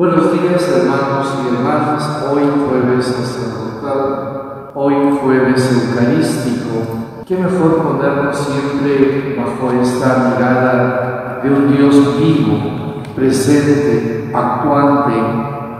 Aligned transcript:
Buenos 0.00 0.32
días 0.32 0.66
hermanos 0.66 1.28
y 1.44 1.54
hermanas, 1.54 2.24
hoy 2.32 2.40
jueves 2.66 3.04
sacerdotal, 3.04 4.70
hoy 4.74 4.94
jueves 5.22 5.90
eucarístico. 5.90 7.22
Qué 7.26 7.36
mejor 7.36 7.82
ponernos 7.82 8.34
siempre 8.34 9.36
bajo 9.36 9.78
esta 9.78 10.30
mirada 10.30 11.40
de 11.42 11.50
un 11.50 11.76
Dios 11.76 12.18
vivo, 12.18 13.02
presente, 13.14 14.32
actuante 14.34 15.18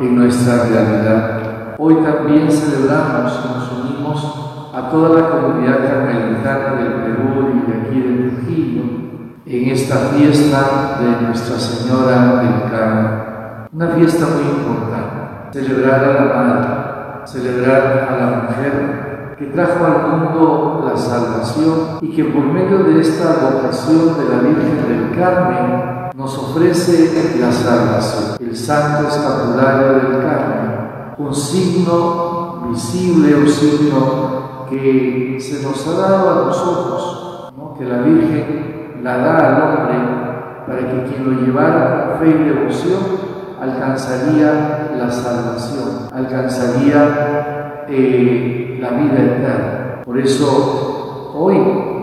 en 0.01 0.17
nuestra 0.17 0.65
realidad. 0.65 1.77
Hoy 1.79 1.95
también 2.05 2.53
celebramos, 2.53 3.41
y 3.43 3.49
nos 3.49 3.73
unimos 3.73 4.71
a 4.75 4.91
toda 4.91 5.19
la 5.19 5.31
comunidad 5.31 5.79
carmelitana 5.79 6.75
del 6.75 6.93
Perú 6.93 7.55
y 7.55 7.73
de 7.73 7.79
aquí 7.79 8.01
de 8.03 8.29
Trujillo 8.29 8.83
en 9.47 9.71
esta 9.71 9.97
fiesta 10.15 10.99
de 11.01 11.27
Nuestra 11.27 11.59
Señora 11.59 12.43
del 12.43 12.71
Carmen 12.71 13.30
una 13.73 13.87
fiesta 13.91 14.27
muy 14.27 14.51
importante, 14.51 15.61
celebrar 15.61 16.05
a 16.05 16.13
la 16.13 16.43
madre, 16.43 17.25
celebrar 17.25 18.09
a 18.11 18.17
la 18.17 18.43
mujer 18.43 19.37
que 19.39 19.47
trajo 19.47 19.85
al 19.85 20.09
mundo 20.09 20.91
la 20.91 20.97
salvación 20.97 21.99
y 22.01 22.11
que 22.11 22.25
por 22.25 22.47
medio 22.47 22.83
de 22.83 23.01
esta 23.01 23.49
vocación 23.53 24.17
de 24.19 24.25
la 24.29 24.43
Virgen 24.43 24.89
del 24.89 25.17
Carmen 25.17 26.11
nos 26.17 26.37
ofrece 26.37 27.39
la 27.39 27.53
salvación, 27.53 28.39
el 28.41 28.57
santo 28.57 29.07
escapulario 29.07 29.93
del 29.93 30.21
Carmen, 30.21 31.15
un 31.19 31.33
signo 31.33 32.71
visible, 32.71 33.37
un 33.37 33.49
signo 33.49 34.67
que 34.69 35.39
se 35.41 35.63
nos 35.63 35.87
ha 35.87 35.93
dado 35.93 36.29
a 36.29 36.47
nosotros, 36.47 37.53
que 37.79 37.85
la 37.85 37.99
Virgen 37.99 39.01
la 39.05 39.17
da 39.19 39.39
al 39.39 39.63
hombre 39.63 40.21
para 40.67 40.79
que 40.81 41.05
quien 41.05 41.25
lo 41.25 41.41
llevara 41.41 42.19
con 42.19 42.19
fe 42.19 42.31
y 42.31 42.45
devoción 42.49 43.30
alcanzaría 43.61 44.91
la 44.97 45.11
salvación, 45.11 46.09
alcanzaría 46.13 47.85
eh, 47.89 48.79
la 48.81 48.91
vida 48.91 49.15
eterna. 49.15 50.03
Por 50.05 50.19
eso 50.19 51.33
hoy 51.35 51.57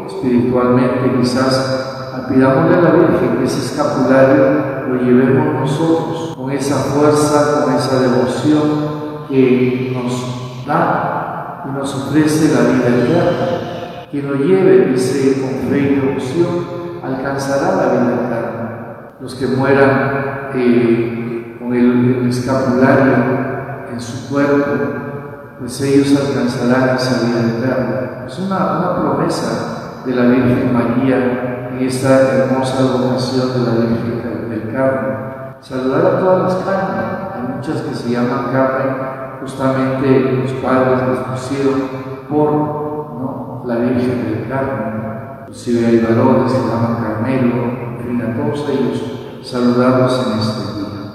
espiritualmente 0.07 1.17
quizás 1.19 1.87
pidámosle 2.29 2.75
a 2.75 2.81
la 2.81 2.91
Virgen 2.91 3.37
que 3.37 3.45
ese 3.45 3.59
escapulario 3.59 4.87
lo 4.87 4.95
llevemos 5.01 5.61
nosotros 5.61 6.33
con 6.35 6.51
esa 6.51 6.75
fuerza, 6.75 7.63
con 7.63 7.73
esa 7.75 7.99
devoción 8.01 9.27
que 9.29 9.91
nos 9.93 10.65
da 10.65 11.63
y 11.67 11.71
nos 11.71 11.93
ofrece 11.95 12.53
la 12.53 12.61
vida 12.71 12.87
eterna. 12.87 14.07
Quien 14.09 14.27
lo 14.27 14.35
lleve, 14.35 14.85
dice, 14.91 15.41
con 15.41 15.69
fe 15.69 15.79
y 15.79 15.95
devoción, 15.95 16.65
alcanzará 17.03 17.75
la 17.75 17.91
vida 17.91 18.13
eterna. 18.13 19.13
Los 19.19 19.35
que 19.35 19.47
mueran 19.47 20.51
eh, 20.55 21.27
el, 21.73 22.27
escapulario 22.29 23.13
en 23.91 23.99
su 23.99 24.29
cuerpo, 24.29 24.71
pues 25.59 25.81
ellos 25.81 26.15
alcanzarán 26.19 26.95
esa 26.95 27.25
vida 27.25 27.57
eterna. 27.57 28.25
Es 28.27 28.39
una, 28.39 28.77
una 28.77 28.95
promesa 28.95 30.01
de 30.05 30.15
la 30.15 30.23
Virgen 30.23 30.73
María 30.73 31.69
en 31.71 31.87
esta 31.87 32.21
hermosa 32.21 32.83
vocación 32.93 33.53
de 33.53 33.71
la 33.71 33.85
Virgen 33.85 34.49
del 34.49 34.73
Carmen. 34.73 35.17
Saludar 35.61 36.05
a 36.05 36.19
todas 36.19 36.43
las 36.43 36.63
carnes, 36.63 37.05
hay 37.33 37.55
muchas 37.55 37.81
que 37.81 37.95
se 37.95 38.09
llaman 38.11 38.51
Carmen, 38.51 38.95
justamente 39.41 40.41
los 40.43 40.51
padres 40.53 41.09
les 41.09 41.19
pusieron 41.19 41.81
por 42.29 43.65
la 43.65 43.75
Virgen 43.75 44.25
del 44.25 44.47
Carmen. 44.47 44.97
Inclusive 45.41 45.85
hay 45.85 45.99
varones 45.99 46.51
que 46.51 46.59
se 46.59 46.67
llaman 46.67 47.03
Carmelo, 47.03 47.63
en 47.99 48.05
fin, 48.05 48.21
a 48.21 48.35
todos 48.35 48.69
ellos 48.69 49.17
en 49.53 50.39
este 50.39 50.66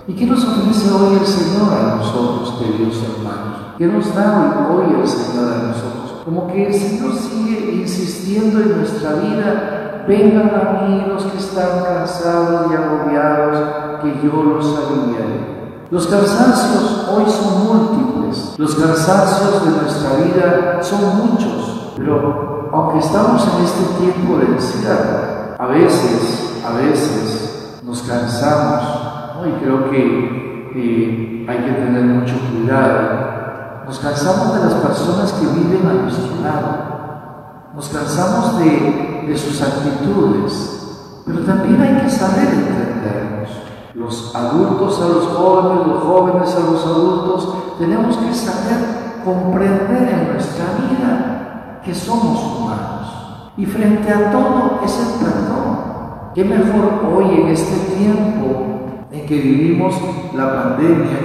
¿Y 0.08 0.14
qué 0.14 0.26
nos 0.26 0.42
ofrece 0.44 0.90
hoy 0.90 1.16
el 1.20 1.26
Señor 1.26 1.72
a 1.72 1.94
nosotros, 1.96 2.58
queridos 2.58 2.96
hermanos? 3.04 3.58
¿Qué 3.78 3.86
nos 3.86 4.12
da 4.12 4.68
hoy 4.68 5.00
el 5.00 5.06
Señor 5.06 5.52
a 5.52 5.68
nosotros? 5.68 6.22
Como 6.24 6.48
que 6.48 6.66
el 6.66 6.74
Señor 6.74 7.12
sigue 7.14 7.76
insistiendo 7.76 8.60
en 8.60 8.78
nuestra 8.78 9.12
vida. 9.14 10.04
Vengan 10.08 10.50
a 10.50 10.82
mí 10.82 11.04
los 11.06 11.22
que 11.22 11.38
están 11.38 11.84
cansados 11.84 12.72
y 12.72 12.74
agobiados, 12.74 14.02
que 14.02 14.26
yo 14.26 14.42
los 14.42 14.76
aliviaré. 14.76 15.86
Los 15.92 16.08
cansancios 16.08 17.08
hoy 17.08 17.24
son 17.30 17.64
múltiples. 17.64 18.58
Los 18.58 18.74
cansancios 18.74 19.64
de 19.64 19.82
nuestra 19.82 20.16
vida 20.16 20.82
son 20.82 21.28
muchos. 21.28 21.92
Pero 21.96 22.70
aunque 22.72 22.98
estamos 22.98 23.46
en 23.46 23.64
este 23.64 23.84
tiempo 24.00 24.36
de 24.38 24.46
encierro, 24.46 25.54
a 25.60 25.66
veces, 25.66 26.60
a 26.66 26.72
veces 26.72 27.78
nos 27.84 28.02
cansamos 28.02 29.01
y 29.46 29.64
creo 29.64 29.90
que 29.90 31.44
hay 31.48 31.58
que 31.58 31.72
tener 31.72 32.04
mucho 32.04 32.34
cuidado. 32.50 33.84
Nos 33.86 33.98
cansamos 33.98 34.54
de 34.54 34.64
las 34.64 34.74
personas 34.74 35.32
que 35.32 35.46
viven 35.46 35.86
a 35.86 36.02
nuestro 36.02 36.40
lado, 36.42 37.72
nos 37.74 37.88
cansamos 37.88 38.58
de, 38.58 39.24
de 39.26 39.36
sus 39.36 39.60
actitudes, 39.60 41.22
pero 41.26 41.40
también 41.40 41.80
hay 41.80 42.02
que 42.02 42.10
saber 42.10 42.48
entendernos. 42.48 43.50
Los 43.94 44.34
adultos 44.34 45.00
a 45.00 45.08
los 45.08 45.26
jóvenes, 45.26 45.86
los 45.86 46.02
jóvenes 46.02 46.54
a 46.54 46.70
los 46.70 46.86
adultos, 46.86 47.54
tenemos 47.78 48.16
que 48.16 48.34
saber 48.34 49.22
comprender 49.24 50.08
en 50.08 50.32
nuestra 50.32 50.64
vida 50.88 51.80
que 51.84 51.94
somos 51.94 52.40
humanos. 52.40 53.52
Y 53.56 53.66
frente 53.66 54.10
a 54.10 54.30
todo 54.30 54.80
es 54.84 54.98
el 54.98 55.26
perdón. 55.26 55.92
¿Qué 56.34 56.44
mejor 56.44 57.14
hoy 57.14 57.40
en 57.42 57.48
este 57.48 57.94
tiempo 57.94 58.71
en 59.12 59.26
que 59.26 59.34
vivimos 59.34 59.94
la 60.34 60.54
pandemia, 60.54 61.18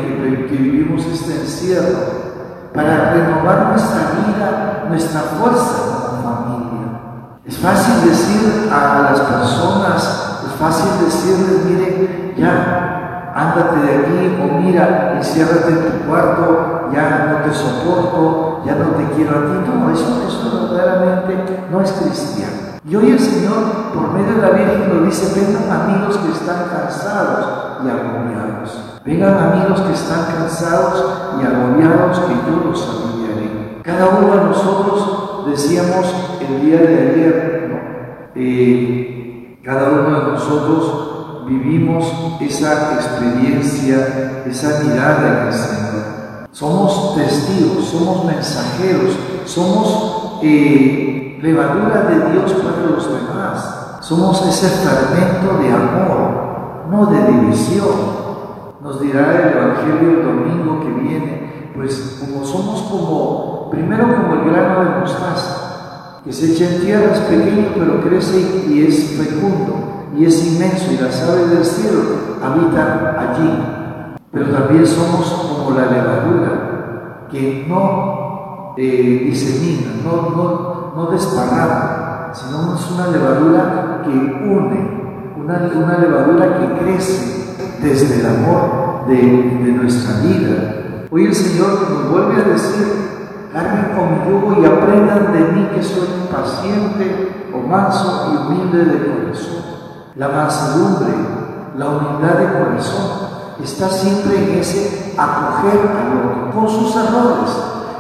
que, 0.50 0.56
vivimos 0.58 1.06
este 1.06 1.36
encierro, 1.36 2.28
para 2.74 3.14
renovar 3.14 3.70
nuestra 3.70 4.12
vida, 4.12 4.86
nuestra 4.90 5.22
fuerza 5.22 6.10
como 6.10 6.24
familia. 6.24 7.00
Es 7.46 7.58
fácil 7.58 8.10
decir 8.10 8.70
a 8.70 9.10
las 9.10 9.20
personas, 9.22 10.42
es 10.46 10.54
fácil 10.60 11.06
decirles, 11.06 11.66
miren, 11.66 12.34
ya, 12.38 13.32
ándate 13.34 13.80
de 13.80 13.96
aquí, 13.96 14.38
o 14.44 14.60
mira, 14.60 15.14
enciérrate 15.16 15.70
en 15.70 15.84
tu 15.86 16.08
cuarto, 16.10 16.90
ya 16.92 17.32
no 17.32 17.50
te 17.50 17.56
soporto, 17.56 18.64
ya 18.66 18.76
no 18.76 18.86
te 18.98 19.16
quiero 19.16 19.32
a 19.32 19.42
ti. 19.44 19.72
No, 19.80 19.90
eso, 19.92 20.24
eso 20.28 20.70
verdaderamente 20.74 21.68
no 21.72 21.82
es 21.82 21.92
cristiano. 21.94 22.58
Y 22.84 22.96
hoy 22.96 23.12
el 23.12 23.20
Señor, 23.20 23.94
por 23.94 24.12
medio 24.12 24.36
de 24.36 24.42
la 24.42 24.50
Virgen, 24.50 24.94
nos 24.94 25.06
dice, 25.06 25.40
vengan 25.40 25.82
amigos 25.82 26.18
que 26.18 26.32
están 26.32 26.66
cansados 26.70 27.67
y 27.84 27.90
agobiados. 27.90 29.00
Vengan 29.06 29.38
amigos 29.38 29.82
que 29.82 29.94
están 29.94 30.26
cansados 30.26 31.04
y 31.40 31.46
agobiados, 31.46 32.20
que 32.20 32.34
yo 32.34 32.70
los 32.70 32.90
aliviaré. 32.90 33.82
Cada 33.84 34.06
uno 34.18 34.36
de 34.36 34.44
nosotros, 34.46 35.46
decíamos 35.48 36.14
el 36.42 36.62
día 36.62 36.78
de 36.82 37.10
ayer, 37.10 38.32
eh, 38.36 39.60
cada 39.64 39.90
uno 39.90 40.20
de 40.20 40.32
nosotros 40.34 41.46
vivimos 41.48 42.12
esa 42.42 42.94
experiencia, 42.96 44.44
esa 44.46 44.84
mirada 44.84 45.42
en 45.42 45.48
el 45.48 45.54
Señor. 45.54 46.48
Somos 46.52 47.16
testigos, 47.16 47.86
somos 47.86 48.26
mensajeros, 48.26 49.18
somos... 49.46 50.40
Eh, 50.44 51.08
de 51.42 52.32
Dios 52.32 52.52
para 52.54 52.90
los 52.90 53.06
demás. 53.06 53.98
Somos 54.02 54.46
ese 54.48 54.70
fermento 54.70 55.58
de 55.62 55.72
amor, 55.72 56.37
no 56.90 57.06
de 57.08 57.32
división. 57.32 58.28
Nos 58.82 59.02
dirá 59.02 59.36
el 59.36 59.58
Evangelio 59.58 60.10
el 60.10 60.26
domingo 60.26 60.80
que 60.80 61.02
viene, 61.02 61.72
pues 61.76 62.20
como 62.20 62.46
somos 62.46 62.82
como, 62.84 63.70
primero 63.72 64.06
como 64.06 64.36
el 64.36 64.50
grano 64.50 64.84
de 64.84 65.00
mostaza, 65.02 66.22
que 66.24 66.32
se 66.32 66.54
echa 66.54 66.76
en 66.76 66.82
tierra, 66.82 67.14
es 67.14 67.20
pequeño 67.20 67.70
pero 67.78 68.02
crece 68.02 68.66
y 68.68 68.86
es 68.86 69.18
fecundo 69.18 69.88
y 70.16 70.26
es 70.26 70.46
inmenso 70.46 70.92
y 70.92 70.98
las 70.98 71.22
aves 71.24 71.50
del 71.50 71.66
cielo 71.66 72.02
habitan 72.42 73.16
allí. 73.18 73.64
Pero 74.32 74.50
también 74.52 74.86
somos 74.86 75.28
como 75.32 75.78
la 75.78 75.88
levadura, 75.88 77.28
que 77.32 77.66
no 77.68 78.74
eh, 78.78 79.24
disemina, 79.26 79.92
no, 80.04 80.30
no, 80.30 80.94
no 80.96 81.12
desparrama, 81.12 82.32
sino 82.34 82.76
es 82.76 82.92
una 82.92 83.08
levadura 83.08 84.02
que 84.04 84.10
une, 84.10 84.97
una, 85.48 85.98
levadura 85.98 86.60
que 86.60 86.84
crece 86.84 87.56
desde 87.82 88.20
el 88.20 88.26
amor 88.26 89.08
de, 89.08 89.72
nuestra 89.72 90.20
vida. 90.22 91.06
Hoy 91.10 91.26
el 91.26 91.36
Señor 91.36 91.90
nos 91.90 92.10
vuelve 92.10 92.42
a 92.42 92.50
decir, 92.50 93.50
carguen 93.54 93.96
con 93.96 94.12
mi 94.12 94.30
yugo 94.30 94.62
y 94.62 94.66
aprendan 94.66 95.32
de 95.32 95.40
mí 95.54 95.70
que 95.74 95.82
soy 95.82 96.08
paciente 96.30 97.48
o 97.54 97.60
y 97.60 98.38
humilde 98.38 98.86
de 98.86 99.08
corazón. 99.08 99.64
La 100.16 100.28
mansedumbre, 100.30 101.14
la 101.78 101.86
humildad 101.88 102.34
de 102.34 102.60
corazón 102.60 103.28
está 103.64 103.90
siempre 103.90 104.52
en 104.52 104.60
ese 104.60 105.14
acoger 105.18 105.80
al 105.80 106.18
otro, 106.18 106.52
con 106.54 106.70
sus 106.70 106.96
errores, 106.96 107.52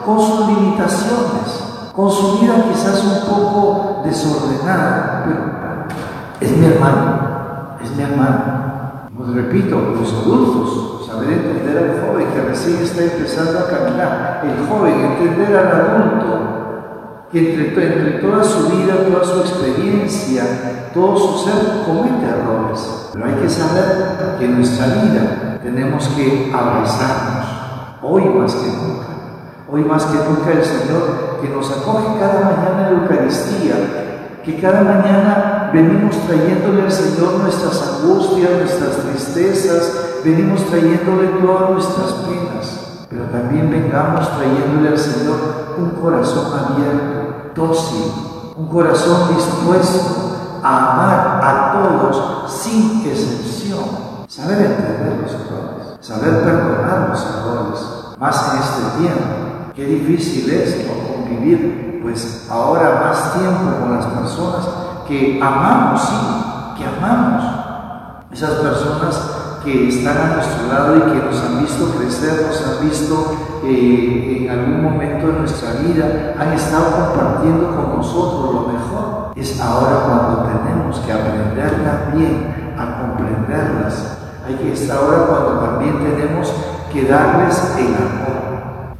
con 0.05 0.19
sus 0.19 0.47
limitaciones, 0.47 1.63
con 1.95 2.11
su 2.11 2.39
vida 2.39 2.65
quizás 2.69 3.03
un 3.03 3.29
poco 3.29 4.01
desordenada, 4.03 5.23
pero 5.25 5.57
es 6.39 6.55
mi 6.55 6.65
hermano, 6.67 7.16
es 7.87 7.97
mi. 7.97 8.05
Pues 9.17 9.29
repito, 9.33 9.95
los 9.99 10.13
adultos, 10.13 11.07
saber 11.07 11.29
entender 11.29 11.77
al 11.77 12.07
joven 12.07 12.27
que 12.33 12.41
recién 12.41 12.77
está 12.83 13.03
empezando 13.03 13.59
a 13.59 13.67
caminar, 13.67 14.43
el 14.43 14.67
joven 14.67 14.93
entender 14.93 15.57
al 15.57 15.67
adulto 15.67 16.47
que 17.31 17.65
entre, 17.65 17.87
entre 17.87 18.11
toda 18.19 18.43
su 18.43 18.69
vida, 18.69 18.95
toda 19.09 19.23
su 19.23 19.39
experiencia, 19.39 20.91
todo 20.93 21.17
su 21.17 21.45
ser 21.45 21.83
comete 21.85 22.25
errores. 22.27 23.09
Pero 23.13 23.25
hay 23.25 23.33
que 23.41 23.49
saber 23.49 24.35
que 24.37 24.45
en 24.45 24.55
nuestra 24.57 24.85
vida 24.87 25.59
tenemos 25.63 26.07
que 26.09 26.51
abrazarnos, 26.53 27.45
hoy 28.03 28.25
más 28.25 28.53
que 28.53 28.67
nunca. 28.67 29.07
Hoy 29.69 29.83
más 29.83 30.05
que 30.05 30.17
nunca 30.17 30.51
el 30.51 30.63
Señor 30.63 31.39
que 31.41 31.49
nos 31.49 31.69
acoge 31.69 32.17
cada 32.19 32.39
mañana 32.39 32.87
en 32.87 32.95
la 32.95 33.01
Eucaristía, 33.01 33.75
que 34.47 34.61
cada 34.61 34.81
mañana 34.81 35.69
venimos 35.73 36.15
trayéndole 36.25 36.83
al 36.83 36.91
Señor 36.91 37.33
nuestras 37.41 37.99
angustias, 37.99 38.49
nuestras 38.57 38.95
tristezas, 39.03 39.91
venimos 40.23 40.65
trayéndole 40.67 41.27
todas 41.41 41.71
nuestras 41.71 42.13
penas, 42.23 43.05
pero 43.09 43.23
también 43.25 43.69
vengamos 43.69 44.25
trayéndole 44.37 44.87
al 44.87 44.97
Señor 44.97 45.75
un 45.77 45.89
corazón 46.01 46.45
abierto, 46.57 47.51
dócil, 47.55 48.09
un 48.55 48.67
corazón 48.69 49.35
dispuesto 49.35 50.61
a 50.63 50.93
amar 50.93 51.41
a 51.43 51.71
todos 51.73 52.49
sin 52.49 53.05
excepción, 53.05 53.83
saber 54.29 54.59
entender 54.61 55.23
los 55.23 55.31
errores, 55.33 55.97
saber 55.99 56.41
perdonar 56.45 57.09
los 57.09 57.19
errores, 57.19 58.17
más 58.17 58.53
en 58.53 58.59
este 58.59 58.97
tiempo. 58.97 59.36
Qué 59.77 59.85
difícil 59.85 60.49
es 60.49 60.87
convivir 60.87 61.99
pues 62.01 62.47
ahora 62.49 62.99
más 62.99 63.33
tiempo 63.33 63.79
con 63.79 63.95
las 63.95 64.07
personas 64.07 64.67
que 65.07 65.39
amamos, 65.39 66.01
sí, 66.01 66.79
que 66.79 66.83
amamos. 66.83 67.43
Esas 68.31 68.53
personas 68.53 69.61
que 69.63 69.89
están 69.89 70.17
a 70.17 70.33
nuestro 70.33 70.67
lado 70.67 70.97
y 70.97 71.01
que 71.01 71.25
nos 71.27 71.43
han 71.43 71.61
visto 71.61 71.91
crecer, 71.95 72.47
nos 72.47 72.59
han 72.65 72.89
visto 72.89 73.61
eh, 73.65 74.39
en 74.41 74.49
algún 74.49 74.81
momento 74.81 75.27
de 75.27 75.33
nuestra 75.41 75.73
vida, 75.73 76.33
han 76.39 76.53
estado 76.53 77.09
compartiendo 77.09 77.75
con 77.75 77.97
nosotros 77.97 78.55
lo 78.55 78.73
mejor. 78.73 79.33
Es 79.35 79.61
ahora 79.61 80.05
cuando 80.07 80.49
tenemos 80.57 80.97
que 81.01 81.13
aprender 81.13 81.83
también 81.83 82.73
a 82.79 83.01
comprenderlas. 83.01 84.17
Hay 84.43 84.55
que 84.55 84.73
estar 84.73 84.97
ahora 84.97 85.27
cuando 85.27 85.59
también 85.59 85.99
tenemos 85.99 86.51
que 86.91 87.03
darles 87.03 87.75
el 87.77 87.93
amor, 87.93 88.36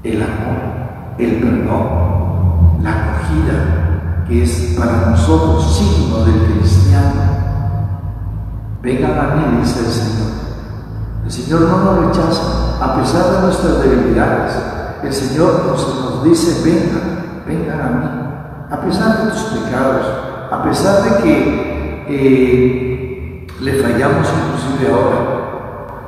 el 0.04 0.22
amor, 0.22 1.18
el 1.18 1.40
perdón, 1.40 2.84
la 2.84 2.92
acogida 2.92 4.26
que 4.28 4.44
es 4.44 4.76
para 4.78 5.12
nosotros 5.12 5.78
signo 5.78 6.26
del 6.26 6.54
cristiano. 6.54 7.22
Vengan 8.82 9.20
a 9.20 9.36
mí, 9.36 9.60
dice 9.62 9.80
el 9.80 9.92
Señor. 9.92 10.28
El 11.26 11.32
Señor 11.32 11.62
no 11.62 11.78
nos 11.78 12.06
rechaza, 12.08 12.78
a 12.82 12.96
pesar 12.96 13.32
de 13.32 13.42
nuestras 13.42 13.82
debilidades. 13.82 14.54
El 15.04 15.14
Señor 15.14 15.66
nos, 15.66 15.88
nos 15.88 16.24
dice, 16.24 16.62
vengan, 16.64 17.44
vengan 17.46 17.82
a 17.82 17.90
mí, 17.90 18.06
a 18.72 18.82
pesar 18.82 19.24
de 19.24 19.32
tus 19.32 19.44
pecados, 19.44 20.06
a 20.52 20.64
pesar 20.64 21.04
de 21.04 21.24
que 21.24 22.06
eh, 22.10 23.48
le 23.60 23.74
fallamos 23.82 24.28
inclusive 24.28 24.94
ahora, 24.94 25.37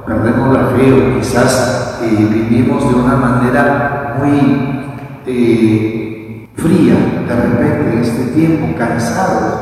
perdemos 0.10 0.52
la 0.52 0.70
fe 0.70 0.92
o 0.92 1.20
quizás 1.20 2.00
eh, 2.02 2.28
vivimos 2.34 2.82
de 2.90 2.96
una 3.00 3.16
manera 3.16 4.16
muy 4.18 5.22
eh, 5.28 6.50
fría 6.56 6.96
de 7.28 7.36
repente 7.36 7.94
en 7.94 8.00
este 8.00 8.26
tiempo, 8.32 8.76
cansados, 8.76 9.54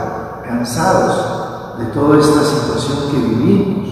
cansados 0.47 1.79
de 1.79 1.85
toda 1.87 2.19
esta 2.19 2.41
situación 2.45 3.11
que 3.11 3.27
vivimos, 3.27 3.89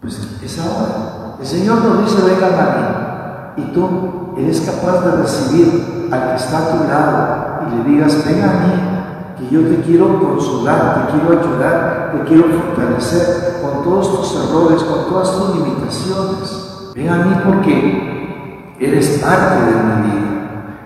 pues 0.00 0.40
es 0.42 0.58
ahora. 0.58 1.36
El 1.38 1.46
Señor 1.46 1.84
nos 1.84 2.06
dice, 2.06 2.22
vengan 2.26 2.54
a 2.54 3.54
mí, 3.54 3.62
y 3.62 3.72
tú 3.74 4.34
eres 4.38 4.62
capaz 4.62 5.04
de 5.04 5.22
recibir 5.22 6.08
al 6.10 6.30
que 6.30 6.36
está 6.36 6.58
a 6.58 6.70
tu 6.70 6.88
lado 6.88 7.58
y 7.66 7.76
le 7.76 7.90
digas, 7.90 8.24
ven 8.24 8.42
a 8.42 8.46
mí, 8.46 8.97
que 9.38 9.54
yo 9.54 9.60
te 9.62 9.82
quiero 9.82 10.18
consolar, 10.18 11.06
te 11.06 11.12
quiero 11.12 11.40
ayudar, 11.40 12.12
te 12.12 12.28
quiero 12.28 12.44
fortalecer 12.48 13.60
con 13.62 13.84
todos 13.84 14.20
tus 14.20 14.44
errores, 14.44 14.82
con 14.82 15.06
todas 15.08 15.30
tus 15.32 15.56
limitaciones. 15.56 16.92
Ven 16.94 17.08
a 17.08 17.16
mí 17.24 17.34
porque 17.44 18.76
eres 18.80 19.18
parte 19.18 19.64
de 19.66 19.82
mi 19.82 20.10
vida 20.10 20.28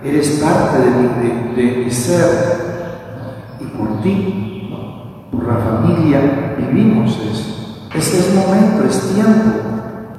eres 0.05 0.43
parte 0.43 0.79
de 0.79 1.85
mi, 1.85 1.91
ser 1.91 3.57
y 3.61 3.65
por 3.67 4.03
ti, 4.03 4.71
por 5.31 5.47
la 5.47 5.57
familia, 5.57 6.57
vivimos 6.59 7.19
eso. 7.31 7.89
Este 7.95 8.19
es 8.19 8.35
momento, 8.35 8.85
es 8.89 9.01
tiempo 9.15 9.51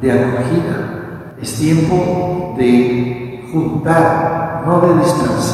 de 0.02 0.12
acogida, 0.12 1.36
es 1.42 1.54
tiempo 1.56 2.56
de 2.58 3.50
juntar, 3.52 4.64
no 4.66 4.80
de 4.80 5.00
distanciar, 5.00 5.53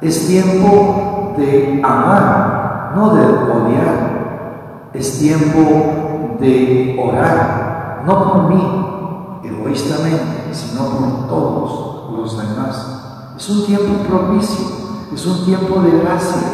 es 0.00 0.26
tiempo 0.26 1.34
de 1.36 1.80
amar, 1.84 2.92
no 2.94 3.14
de 3.14 3.26
odiar, 3.26 4.90
es 4.94 5.18
tiempo 5.18 6.38
de 6.40 6.98
orar, 6.98 8.02
no 8.06 8.24
por 8.24 8.48
mí 8.48 9.40
egoístamente, 9.44 10.52
sino 10.52 10.84
por 10.86 11.28
todos 11.28 12.16
los 12.16 12.38
demás. 12.38 13.34
Es 13.36 13.48
un 13.50 13.66
tiempo 13.66 14.02
propicio, 14.08 14.66
es 15.12 15.26
un 15.26 15.44
tiempo 15.44 15.80
de 15.82 16.00
gracia. 16.00 16.48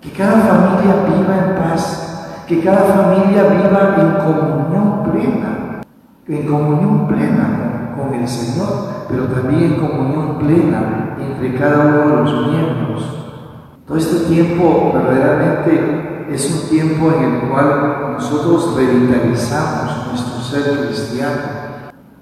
Que 0.00 0.12
cada 0.12 0.40
familia 0.40 1.04
viva 1.06 1.36
en 1.36 1.56
paz, 1.56 2.44
que 2.46 2.62
cada 2.62 2.82
familia 2.82 3.42
viva 3.42 3.96
en 3.98 4.10
comunión 4.24 5.02
plena, 5.10 5.82
en 6.28 6.46
comunión 6.46 7.08
plena 7.08 7.94
con 7.96 8.14
el 8.14 8.26
Señor, 8.26 9.06
pero 9.08 9.24
también 9.24 9.74
en 9.74 9.80
comunión 9.80 10.38
plena 10.38 11.05
entre 11.26 11.58
cada 11.58 11.86
uno 11.86 11.98
de 11.98 12.22
los 12.22 12.50
miembros. 12.50 13.04
Todo 13.86 13.98
este 13.98 14.26
tiempo 14.26 14.92
verdaderamente 14.94 16.26
es 16.30 16.50
un 16.50 16.68
tiempo 16.68 17.12
en 17.12 17.24
el 17.24 17.40
cual 17.48 18.14
nosotros 18.14 18.76
revitalizamos 18.76 20.08
nuestro 20.08 20.40
ser 20.40 20.86
cristiano. 20.86 21.40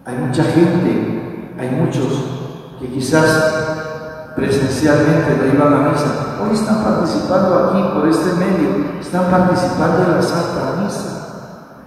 Hay 0.04 0.16
mucha 0.16 0.44
gente, 0.44 1.54
hay 1.58 1.70
muchos 1.70 2.24
que 2.80 2.88
quizás 2.88 4.32
presencialmente 4.36 5.38
no 5.38 5.54
iban 5.54 5.72
a 5.72 5.90
misa, 5.90 6.36
hoy 6.42 6.54
están 6.54 6.82
participando 6.82 7.70
aquí 7.70 7.94
por 7.94 8.08
este 8.08 8.34
medio, 8.34 8.98
están 9.00 9.30
participando 9.30 10.04
en 10.04 10.16
la 10.16 10.22
Santa 10.22 10.82
Misa. 10.82 11.10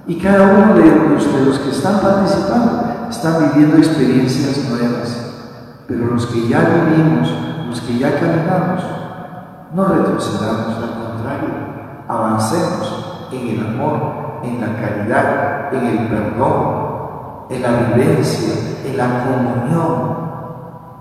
Y 0.07 0.15
cada 0.15 0.53
uno 0.53 0.73
de 0.73 0.85
los, 0.85 1.33
de 1.33 1.45
los 1.45 1.59
que 1.59 1.69
están 1.69 1.99
participando 1.99 3.07
están 3.09 3.51
viviendo 3.53 3.77
experiencias 3.77 4.69
nuevas. 4.69 4.96
Pero 5.87 6.05
los 6.07 6.25
que 6.27 6.47
ya 6.47 6.59
vivimos, 6.59 7.29
los 7.69 7.81
que 7.81 7.97
ya 7.97 8.19
caminamos, 8.19 8.83
no 9.73 9.85
retrocedamos, 9.85 10.75
al 10.75 11.13
contrario, 11.13 11.49
avancemos 12.07 13.29
en 13.31 13.47
el 13.47 13.65
amor, 13.65 14.41
en 14.43 14.61
la 14.61 14.81
caridad, 14.81 15.73
en 15.73 15.85
el 15.85 16.07
perdón, 16.07 16.87
en 17.49 17.61
la 17.61 17.69
vivencia, 17.69 18.53
en 18.85 18.97
la 18.97 19.23
comunión, 19.23 20.17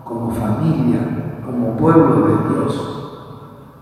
como 0.05 0.31
familia, 0.31 1.00
como 1.45 1.76
pueblo 1.76 2.26
de 2.28 2.55
Dios, 2.55 2.97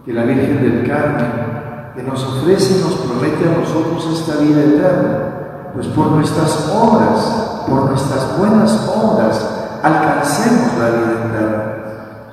que 0.05 0.13
la 0.13 0.25
Virgen 0.25 0.63
del 0.63 0.89
Carmen, 0.89 1.93
que 1.95 2.03
nos 2.03 2.25
ofrece 2.25 2.79
y 2.79 2.83
nos 2.83 2.95
promete 2.95 3.49
a 3.49 3.59
nosotros 3.61 4.21
esta 4.21 4.41
vida 4.41 4.63
eterna, 4.63 5.71
pues 5.75 5.87
por 5.89 6.13
nuestras 6.13 6.73
obras, 6.75 7.65
por 7.69 7.91
nuestras 7.91 8.39
buenas 8.39 8.91
obras, 8.95 9.54
alcancemos 9.85 10.79
la 10.79 10.89
vida 10.89 11.13
eterna. 11.27 11.71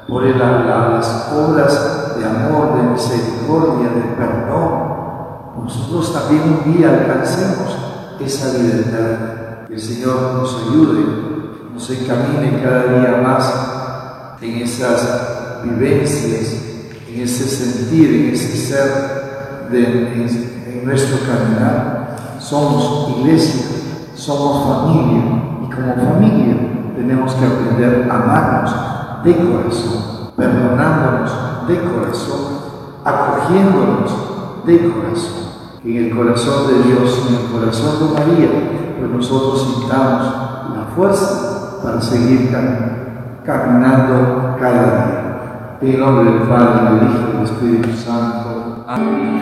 Por 0.08 0.24
las 0.26 1.32
obras 1.34 2.18
de 2.18 2.26
amor, 2.26 2.76
de 2.78 2.84
misericordia, 2.84 3.90
de 3.90 4.16
perdón, 4.16 4.92
nosotros 5.64 6.14
también 6.14 6.64
un 6.66 6.74
día 6.74 6.90
alcancemos 6.90 7.76
esa 8.20 8.58
vida 8.58 8.76
eterna. 8.80 9.66
Que 9.68 9.74
el 9.76 9.82
Señor 9.82 10.34
nos 10.34 10.56
ayude, 10.64 11.06
nos 11.74 11.90
encamine 11.90 12.62
cada 12.62 12.84
día 12.84 13.22
más 13.22 13.54
en 14.42 14.58
esas 14.58 15.62
vivencias, 15.64 16.56
en 17.08 17.22
ese 17.22 17.48
sentir, 17.48 18.28
en 18.28 18.34
ese 18.34 18.58
ser 18.58 19.68
de, 19.70 19.84
en, 19.84 20.86
nuestro 20.86 21.18
caminar. 21.20 22.38
Somos 22.40 23.18
iglesia, 23.20 23.66
somos 24.16 24.66
familia 24.66 25.22
y 25.64 25.70
como 25.70 25.96
familia 25.96 26.71
tenemos 26.96 27.34
que 27.34 27.46
aprender 27.46 28.08
a 28.10 28.16
amarnos 28.16 28.76
de 29.24 29.36
corazón, 29.36 30.32
perdonándonos 30.36 31.68
de 31.68 31.80
corazón, 31.80 32.42
acogiéndonos 33.04 34.66
de 34.66 34.92
corazón. 34.92 35.42
En 35.84 35.98
el 35.98 36.16
corazón 36.16 36.68
de 36.68 36.84
Dios, 36.84 37.28
en 37.28 37.36
el 37.36 37.52
corazón 37.52 38.00
de 38.00 38.14
María, 38.14 38.50
pues 39.00 39.12
nosotros 39.12 39.64
sintamos 39.64 40.24
la 40.76 40.86
fuerza 40.96 41.82
para 41.84 42.00
seguir 42.00 42.52
caminando 43.44 44.56
cada 44.60 44.84
día. 44.84 45.18
En 45.82 46.00
nombre 46.00 46.32
del 46.32 46.42
Padre, 46.44 46.92
del 46.92 47.10
Hijo 47.10 47.18
y 47.18 47.34
del 47.34 47.44
Espíritu 47.44 47.98
Santo. 47.98 48.86
Amén. 48.88 49.42